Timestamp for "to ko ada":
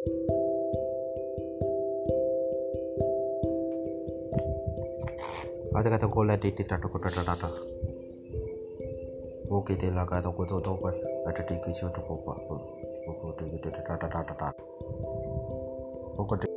10.56-11.44